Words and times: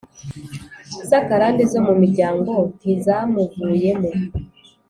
Zakarande 1.09 1.63
zo 1.71 1.79
mumiryango 1.87 2.53
ntizamuvuyemo 2.77 4.09